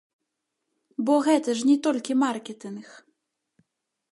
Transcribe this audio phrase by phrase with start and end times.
[1.09, 2.85] Бо гэта ж не толькі маркетынг!